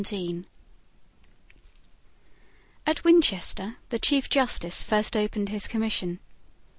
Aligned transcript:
At 2.87 3.03
Winchester 3.03 3.75
the 3.89 3.99
Chief 3.99 4.29
Justice 4.31 4.81
first 4.81 5.15
opened 5.15 5.49
his 5.49 5.67
commission. 5.67 6.19